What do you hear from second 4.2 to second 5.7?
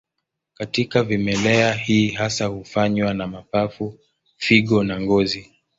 figo na ngozi.